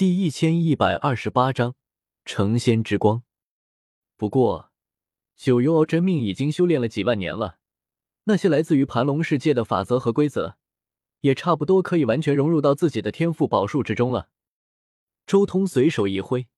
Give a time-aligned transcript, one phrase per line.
[0.00, 1.74] 第一千一百二十八章
[2.24, 3.22] 成仙之光。
[4.16, 4.72] 不过，
[5.36, 7.58] 九幽敖真命已经修炼了几万年了，
[8.24, 10.56] 那些来自于盘龙世界的法则和规则，
[11.20, 14.30] 也差不多可以完全融入到自己的天赋宝术之中了。
[15.26, 16.48] 周通随手一挥，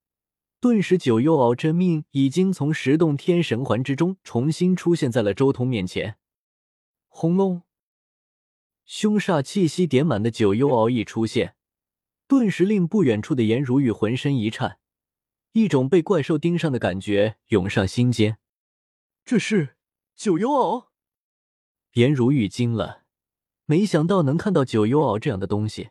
[0.61, 6.17] 顿时九幽敖真命已经从十洞天神环之中重新出现在了周通面前。
[7.09, 7.63] 轰隆！
[8.85, 11.57] 凶煞气息点满的九幽敖一出现，
[12.33, 14.79] 顿时令不远处的颜如玉浑身一颤，
[15.53, 18.39] 一种被怪兽盯上的感觉涌上心间。
[19.23, 19.77] 这是
[20.17, 20.93] 九幽敖？
[21.93, 23.03] 颜如玉惊了，
[23.67, 25.91] 没想到能看到九幽敖这样的东西。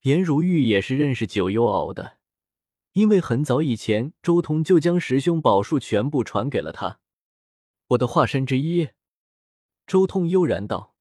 [0.00, 2.18] 颜如玉也是认识九幽敖的，
[2.94, 6.98] 因为很早以前周通就将十凶宝术全部传给了他。
[7.90, 8.88] 我的化身之一。
[9.86, 10.96] 周通悠然道。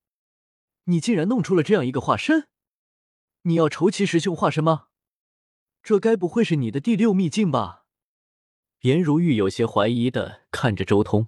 [0.83, 2.47] 你竟然弄出了这样一个化身！
[3.47, 4.87] 你要筹齐十兄化身吗？
[5.83, 7.85] 这该不会是你的第六秘境吧？
[8.81, 11.27] 颜如玉有些怀疑的看着周通。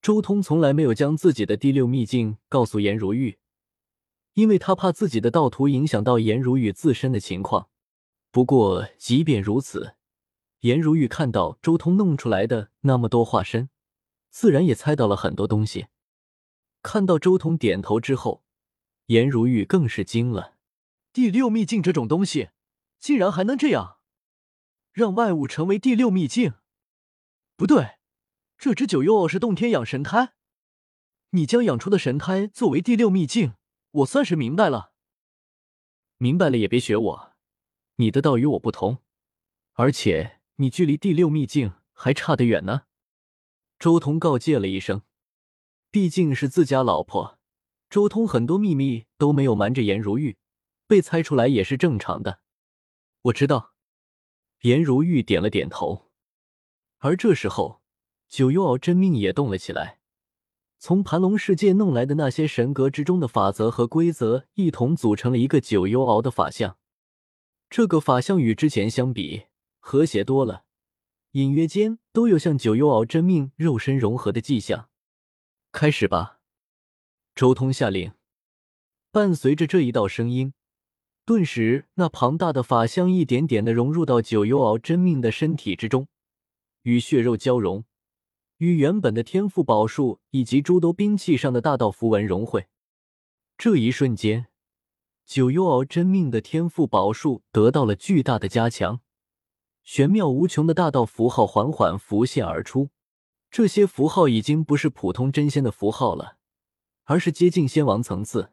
[0.00, 3.38] 周通从来没有将自己的第六秘境告诉颜如玉，
[4.32, 7.68] 因为他怕自己的道途影响到颜如玉自身的情况。
[8.30, 9.96] 不过，即便如此，
[10.60, 13.68] 颜如玉看到周通弄出来的那么多化身，
[14.30, 15.88] 自然也猜到了很多东西。
[16.82, 18.42] 看到周通点头之后。
[19.06, 20.54] 颜如玉更是惊了，
[21.12, 22.50] 第六秘境这种东西，
[23.00, 23.98] 竟然还能这样，
[24.92, 26.54] 让外物成为第六秘境？
[27.56, 27.98] 不对，
[28.56, 30.34] 这只九幽傲是洞天养神胎，
[31.30, 33.54] 你将养出的神胎作为第六秘境，
[33.90, 34.92] 我算是明白了。
[36.18, 37.32] 明白了也别学我，
[37.96, 38.98] 你的道与我不同，
[39.72, 42.82] 而且你距离第六秘境还差得远呢。
[43.78, 45.02] 周通告诫了一声，
[45.90, 47.40] 毕竟是自家老婆。
[47.88, 50.36] 周通很多秘密都没有瞒着颜如玉，
[50.90, 52.40] 被猜出来也是正常的。
[53.22, 53.74] 我知道，
[54.62, 56.10] 颜如玉点了点头。
[56.98, 57.80] 而这时候，
[58.28, 60.00] 九幽敖真命也动了起来，
[60.80, 66.76] 从盘龙世界弄来的那些神格之中的法则和规则，一同组成了一个九幽敖的法相。
[67.68, 69.44] 这个法相与之前相比
[69.78, 70.64] 和谐多了，
[71.30, 74.90] 隐约间都有向九幽敖真命肉身融合的迹象。
[75.70, 76.40] 开始吧。
[77.36, 78.12] 周通下令，
[79.12, 80.52] 伴随着这一道声音，
[81.30, 86.08] 顿时那庞大的法相一点点的融入到九幽敖真命的身体之中，
[86.82, 87.84] 与血肉交融，
[88.56, 92.66] 与原本的天赋宝术以及诸多兵器上的大道符文融汇。
[93.56, 94.48] 这一瞬间，
[95.24, 98.98] 九幽敖真命的天赋宝术得到了巨大的加强，
[99.84, 102.88] 玄妙无穷的大道符号缓缓浮现而出。
[103.52, 106.38] 这些符号已经不是普通真仙的符号了。
[107.04, 108.50] 而是接近仙王层次，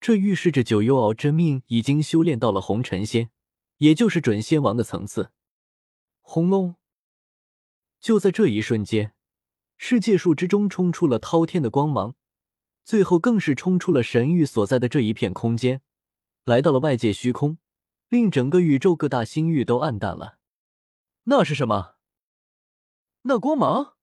[0.00, 3.30] 这预示着九幽敖真命已经修炼到了红尘仙，
[3.76, 5.30] 也就是准仙王的层次。
[6.22, 6.76] 轰隆！
[8.00, 9.14] 就在这一瞬间，
[9.76, 12.14] 世界树之中冲出了滔天的光芒，
[12.82, 15.82] 最后更是冲出了神域所在的这一片空间，
[16.44, 17.58] 来到了外界虚空，
[18.08, 20.38] 令整个宇宙各大星域都暗淡了。
[21.24, 21.96] 那是什么？
[23.22, 23.96] 那光芒？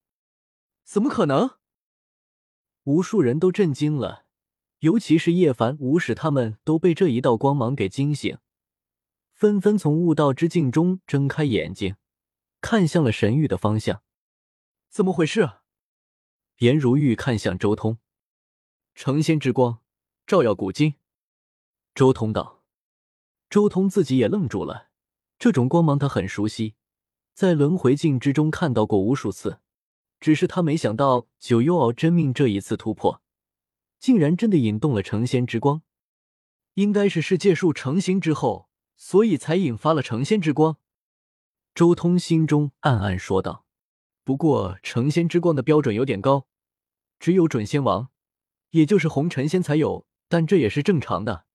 [0.83, 1.57] 怎么可能？
[2.83, 4.26] 无数人都震惊了，
[4.79, 8.37] 尤其是叶凡、无使他们都被这一道光芒给惊醒，
[9.33, 11.95] 纷纷从悟道之境中睁开眼睛，
[12.61, 14.03] 看向了神域的方向。
[14.89, 15.49] 怎么回事？
[16.59, 17.97] 颜如玉看向周通，
[18.93, 19.79] 成仙之光
[20.25, 20.95] 照耀古今。
[21.93, 22.63] 周通道。
[23.49, 24.89] 周通自己也愣住了，
[25.39, 26.75] 这种光芒他很熟悉，
[27.33, 29.61] 在轮回境之中看到过无数次。
[30.19, 33.21] 只是他没想到九幽敖真命这一次突破，
[33.99, 35.81] 竟然真的引动了成仙之光。
[36.75, 40.77] 应该是世界树成型之后，所以才引发了成仙之光。
[41.73, 43.65] 周通心中暗暗说道
[44.23, 46.47] ：“不过成仙之光的标准有点高，
[47.19, 48.09] 只有准仙王，
[48.71, 50.05] 也就是红尘仙才有。
[50.29, 51.45] 但这也是正常的，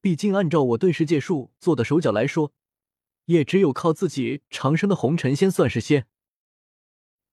[0.00, 2.52] 毕竟按照我对世界树做的手脚来说，
[3.24, 6.06] 也只有靠自己长生的红尘仙算是仙。”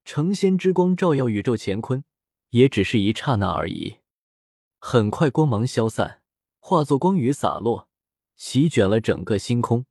[0.03, 2.03] 成仙之光照耀宇宙乾坤，
[2.49, 3.99] 也只是一刹那而已。
[4.85, 6.21] 很快，光芒消散，
[6.59, 7.87] 化作光雨洒落，
[8.35, 9.85] 席卷了整个星空。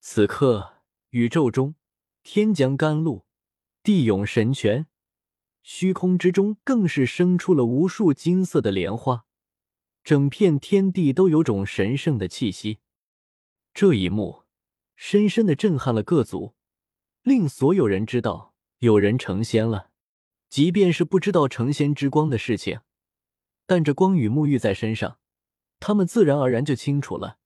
[0.00, 0.78] 此刻，
[1.10, 1.74] 宇宙中
[2.22, 3.26] 天将甘露，
[3.82, 4.86] 地涌神泉，
[5.62, 9.26] 虚空之中更是生出了无数金色的莲花，
[10.02, 12.78] 整片天地都有种神圣的气息。
[13.74, 14.44] 这一幕
[14.96, 16.54] 深深的震撼了各族，
[17.22, 18.54] 令所有人知道。
[18.78, 19.90] 有人成仙了，
[20.48, 22.80] 即便是不知道成仙之光的事情，
[23.68, 25.18] 但这光与沐浴在身上，
[25.78, 27.36] 他们自然而然就清楚了，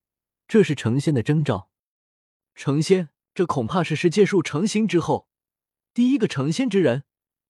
[0.46, 1.68] 这是成仙的征兆。
[2.54, 5.28] 成仙，这恐怕是世界树成型之后
[5.92, 7.02] 第一个成仙之人。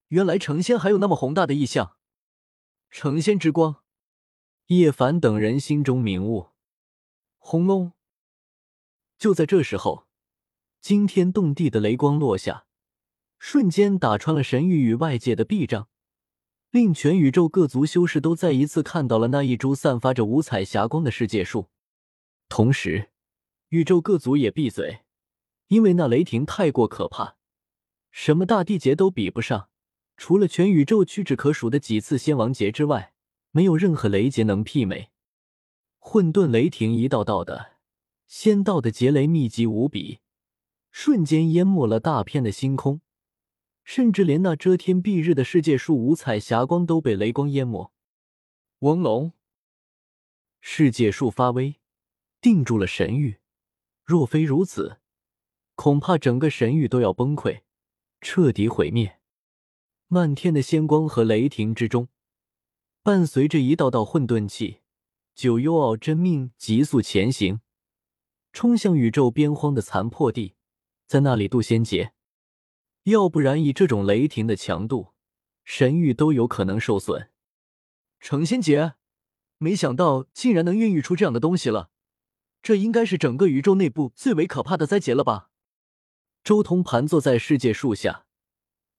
[0.09, 1.99] 原来成仙还有那么宏大的意象。
[2.91, 3.83] 成仙之光，
[4.69, 6.49] 叶凡等人心中明悟。
[7.37, 7.93] 轰隆！
[9.19, 10.07] 就在这时候，
[10.81, 12.65] 惊天动地的雷光落下，
[13.39, 15.91] 瞬间打穿了神域与外界的壁障，
[16.73, 21.69] 令全宇宙各族修士都再一次看到了那一株散发着五彩霞光的世界树。
[22.49, 23.11] 同时，
[23.69, 25.01] 宇宙各族也闭嘴，
[25.69, 27.37] 因为那雷霆太过可怕，
[28.11, 29.69] 什么大地劫都比不上。
[30.17, 33.13] 除了全宇宙屈指可数的几次仙王劫之外，
[33.51, 35.11] 没有任何雷劫能媲美。
[35.99, 37.73] 混沌雷霆一道道的，
[38.27, 40.21] 仙道的劫雷密集无比，
[40.91, 43.03] 瞬间淹没了大片的星空，
[43.85, 47.93] 甚至连那遮天蔽日的世界树五彩霞光都被雷光淹没。
[48.81, 49.33] 翁龙，
[50.61, 51.77] 世界树发威，
[52.41, 53.39] 定住了神域。
[54.05, 54.99] 若非如此，
[55.75, 57.63] 恐怕整个神域都要崩溃，
[58.21, 59.21] 彻底毁灭。
[60.09, 62.09] 漫天的仙光和雷霆之中，
[63.03, 64.81] 伴随着一道道混沌气，
[65.35, 67.61] 九幽奥真命急速前行，
[68.53, 70.55] 冲向宇宙边荒的残破地，
[71.07, 72.13] 在那里渡仙劫。
[73.05, 75.09] 要不然，以这种雷霆的强度，
[75.65, 77.31] 神域都有可能受损。
[78.21, 78.95] 成仙劫，
[79.59, 81.91] 没想到竟然能孕育出这样的东西了，
[82.63, 85.51] 这应该是整个宇宙内部最为可怕的灾劫了吧？
[86.45, 88.27] 周通盘坐在世界树下。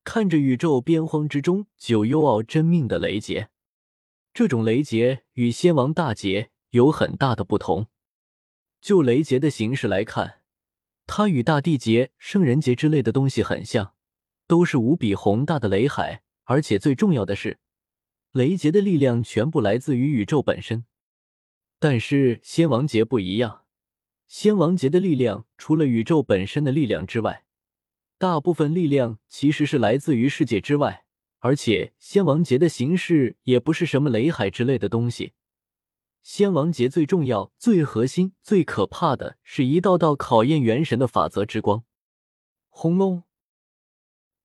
[0.04, 3.50] 看着宇宙边荒之中九幽奥真命的雷劫，
[4.34, 7.88] 这种雷劫与仙王大劫有很大的不同。
[8.82, 10.42] 就雷劫的形式来看，
[11.06, 13.94] 它与大地劫、圣人劫之类的东西很像，
[14.48, 16.24] 都是无比宏大的雷海。
[16.46, 17.60] 而且最重要的是，
[18.34, 20.84] 雷劫的力量全部来自于宇宙本身。
[21.80, 23.64] 但是仙王劫不一样，
[24.28, 27.46] 仙王劫的力量除了宇宙本身的力量之外，
[28.18, 31.06] 大部分力量其实是来自于世界之外，
[31.40, 35.34] 而且仙王劫的形式也不是什么雷海之类的东西。
[36.24, 41.84] 仙王劫最重要、最核心、最可怕的是一道道考验元神的法则之光。
[42.70, 43.24] 轰隆！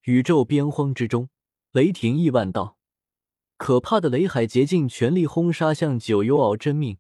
[0.03, 1.29] 宇宙边荒之中，
[1.71, 2.77] 雷霆亿万道，
[3.57, 6.99] 可怕的雷海竭尽全力轰杀向九幽敖真命。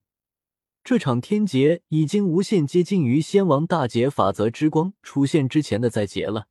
[0.84, 6.46] 这场天劫已经无限接近于仙王大劫法则之光出现之前的灾劫了。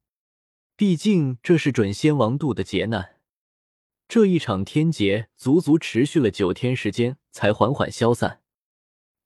[0.76, 3.17] 毕竟这是准仙王度的劫难，
[4.08, 8.42] 这一场天劫足足持续了九天时间才缓缓消散。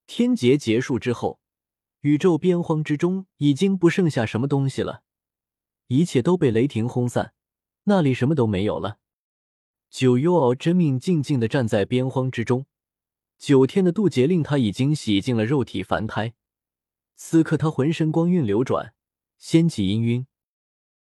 [0.07, 1.39] 天劫结束之后，
[2.01, 5.03] 宇宙边荒之中已经不剩下什么东西了，
[5.87, 7.33] 一切都被雷霆轰散，
[7.83, 8.97] 那里什么都没有了。
[9.91, 12.65] 九幽敖真命静静的站在边荒之中，
[13.37, 16.33] 九天的渡劫令他已经洗净了肉体凡胎，
[17.15, 18.95] 此刻他浑身光晕流转，
[19.37, 20.25] 仙气氤氲。